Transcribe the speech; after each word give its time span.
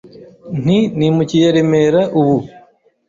nti 0.61 0.77
nimukiye 0.97 1.47
Remera; 1.55 2.01
ubu 2.19 2.35